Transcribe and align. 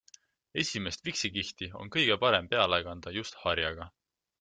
Esimest 0.61 1.03
viksikihti 1.09 1.69
on 1.83 1.95
kõige 1.99 2.21
parem 2.27 2.51
peale 2.57 2.83
kanda 2.91 3.19
just 3.23 3.43
harjaga. 3.45 3.93